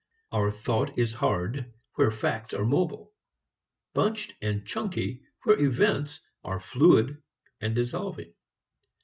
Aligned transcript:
Our 0.31 0.49
thought 0.49 0.97
is 0.97 1.13
hard 1.13 1.71
where 1.93 2.09
facts 2.09 2.55
are 2.55 2.65
mobile; 2.65 3.13
bunched 3.93 4.33
and 4.41 4.65
chunky 4.65 5.21
where 5.43 5.59
events 5.63 6.21
are 6.43 6.59
fluid, 6.59 7.21
dissolving. 7.59 8.33